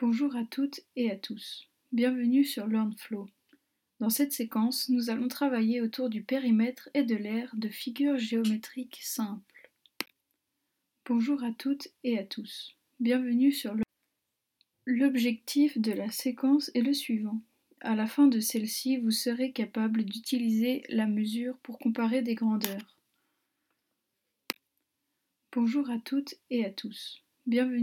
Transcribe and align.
Bonjour 0.00 0.36
à 0.36 0.44
toutes 0.44 0.78
et 0.94 1.10
à 1.10 1.16
tous. 1.16 1.66
Bienvenue 1.90 2.44
sur 2.44 2.68
LearnFlow. 2.68 3.28
Dans 3.98 4.10
cette 4.10 4.32
séquence, 4.32 4.88
nous 4.90 5.10
allons 5.10 5.26
travailler 5.26 5.80
autour 5.80 6.08
du 6.08 6.22
périmètre 6.22 6.88
et 6.94 7.02
de 7.02 7.16
l'aire 7.16 7.50
de 7.56 7.68
figures 7.68 8.16
géométriques 8.16 9.00
simples. 9.02 9.72
Bonjour 11.04 11.42
à 11.42 11.50
toutes 11.50 11.88
et 12.04 12.16
à 12.16 12.22
tous. 12.22 12.76
Bienvenue 13.00 13.50
sur 13.50 13.74
le... 13.74 13.82
L'objectif 14.86 15.76
de 15.78 15.90
la 15.90 16.12
séquence 16.12 16.70
est 16.76 16.82
le 16.82 16.94
suivant. 16.94 17.40
À 17.80 17.96
la 17.96 18.06
fin 18.06 18.28
de 18.28 18.38
celle-ci, 18.38 18.98
vous 18.98 19.10
serez 19.10 19.50
capable 19.50 20.04
d'utiliser 20.04 20.84
la 20.90 21.08
mesure 21.08 21.58
pour 21.58 21.80
comparer 21.80 22.22
des 22.22 22.36
grandeurs. 22.36 22.96
Bonjour 25.50 25.90
à 25.90 25.98
toutes 25.98 26.36
et 26.50 26.64
à 26.64 26.70
tous. 26.70 27.20
Bienvenue. 27.46 27.82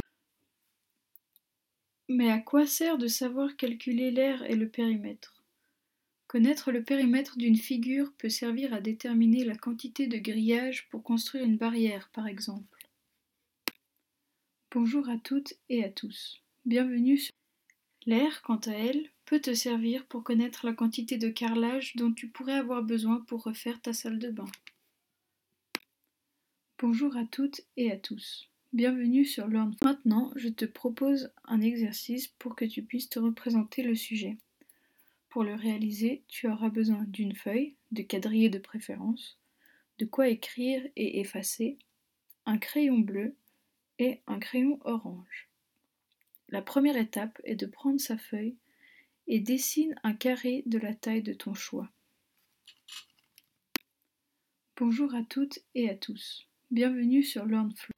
Mais 2.16 2.32
à 2.32 2.40
quoi 2.40 2.66
sert 2.66 2.98
de 2.98 3.10
savoir 3.10 3.58
calculer 3.58 4.10
l'aire 4.10 4.50
et 4.50 4.56
le 4.56 4.70
périmètre? 4.70 5.44
Connaître 6.28 6.72
le 6.72 6.82
périmètre 6.82 7.38
d'une 7.38 7.58
figure 7.58 8.14
peut 8.14 8.30
servir 8.30 8.74
à 8.74 8.80
déterminer 8.80 9.44
la 9.44 9.58
quantité 9.58 10.08
de 10.08 10.18
grillage 10.18 10.88
pour 10.88 11.04
construire 11.04 11.44
une 11.44 11.58
barrière, 11.58 12.10
par 12.14 12.26
exemple. 12.26 12.88
Bonjour 14.72 15.10
à 15.10 15.18
toutes 15.18 15.56
et 15.68 15.84
à 15.84 15.90
tous. 15.90 16.42
Bienvenue 16.64 17.18
sur 17.18 17.34
L'aire, 18.06 18.42
quant 18.44 18.62
à 18.66 18.72
elle, 18.72 19.10
peut 19.26 19.42
te 19.42 19.54
servir 19.54 20.06
pour 20.06 20.24
connaître 20.24 20.66
la 20.66 20.72
quantité 20.72 21.18
de 21.18 21.28
carrelage 21.28 21.98
dont 21.98 22.14
tu 22.14 22.30
pourrais 22.30 22.54
avoir 22.54 22.82
besoin 22.82 23.26
pour 23.28 23.44
refaire 23.44 23.82
ta 23.82 23.92
salle 23.92 24.20
de 24.20 24.32
bain. 24.32 24.48
Bonjour 26.80 27.18
à 27.18 27.26
toutes 27.26 27.60
et 27.76 27.92
à 27.92 27.98
tous. 27.98 28.50
Bienvenue 28.76 29.24
sur 29.24 29.48
Learn. 29.48 29.74
Maintenant, 29.82 30.34
je 30.36 30.50
te 30.50 30.66
propose 30.66 31.32
un 31.46 31.62
exercice 31.62 32.28
pour 32.28 32.58
que 32.58 32.66
tu 32.66 32.84
puisses 32.84 33.08
te 33.08 33.20
représenter 33.20 33.84
le 33.84 33.96
sujet. 33.96 34.38
Pour 35.30 35.46
le 35.46 35.56
réaliser, 35.56 36.26
tu 36.28 36.50
auras 36.50 36.68
besoin 36.68 37.06
d'une 37.08 37.38
feuille, 37.38 37.78
de 37.92 38.02
quadrillé 38.02 38.50
de 38.50 38.60
préférence, 38.60 39.40
de 39.98 40.04
quoi 40.04 40.28
écrire 40.28 40.86
et 40.98 41.22
effacer, 41.22 41.80
un 42.46 42.58
crayon 42.58 42.98
bleu 42.98 43.38
et 43.98 44.20
un 44.28 44.40
crayon 44.40 44.78
orange. 44.84 45.48
La 46.50 46.62
première 46.62 46.98
étape 46.98 47.40
est 47.46 47.56
de 47.56 47.68
prendre 47.68 48.02
sa 48.02 48.18
feuille 48.18 48.58
et 49.28 49.40
dessine 49.40 49.96
un 50.04 50.14
carré 50.14 50.64
de 50.66 50.80
la 50.80 50.94
taille 50.94 51.24
de 51.24 51.32
ton 51.32 51.54
choix. 51.54 51.90
Bonjour 54.76 55.16
à 55.16 55.24
toutes 55.24 55.60
et 55.76 55.90
à 55.90 55.96
tous. 55.96 56.50
Bienvenue 56.72 57.24
sur 57.24 57.46
LearnFlow. 57.46 57.96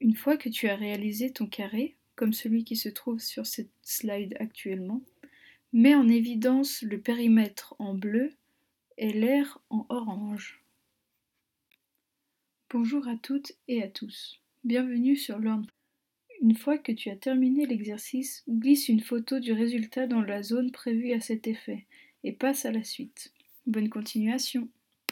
Une 0.00 0.14
fois 0.14 0.36
que 0.36 0.48
tu 0.48 0.68
as 0.68 0.76
réalisé 0.76 1.32
ton 1.32 1.46
carré, 1.46 1.96
comme 2.14 2.32
celui 2.32 2.64
qui 2.64 2.76
se 2.76 2.88
trouve 2.88 3.20
sur 3.20 3.46
cette 3.46 3.72
slide 3.82 4.36
actuellement, 4.38 5.02
mets 5.72 5.96
en 5.96 6.08
évidence 6.08 6.82
le 6.82 7.00
périmètre 7.00 7.74
en 7.80 7.94
bleu 7.94 8.30
et 8.96 9.12
l'air 9.12 9.60
en 9.70 9.86
orange. 9.88 10.62
Bonjour 12.70 13.08
à 13.08 13.16
toutes 13.16 13.52
et 13.66 13.82
à 13.82 13.88
tous. 13.88 14.40
Bienvenue 14.62 15.16
sur 15.16 15.38
Learn. 15.38 15.66
Une 16.42 16.54
fois 16.54 16.78
que 16.78 16.92
tu 16.92 17.10
as 17.10 17.16
terminé 17.16 17.66
l'exercice, 17.66 18.44
glisse 18.48 18.88
une 18.88 19.00
photo 19.00 19.40
du 19.40 19.52
résultat 19.52 20.06
dans 20.06 20.22
la 20.22 20.44
zone 20.44 20.70
prévue 20.70 21.12
à 21.12 21.20
cet 21.20 21.48
effet 21.48 21.86
et 22.22 22.32
passe 22.32 22.64
à 22.64 22.70
la 22.70 22.84
suite. 22.84 23.32
Bonne 23.66 23.88
continuation. 23.88 24.68